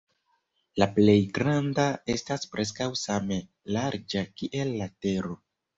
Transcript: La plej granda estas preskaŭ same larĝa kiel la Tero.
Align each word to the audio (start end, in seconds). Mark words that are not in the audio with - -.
La 0.83 0.87
plej 0.95 1.15
granda 1.35 1.85
estas 2.15 2.49
preskaŭ 2.55 2.91
same 3.05 3.41
larĝa 3.79 4.29
kiel 4.41 4.79
la 4.83 4.95
Tero. 5.07 5.43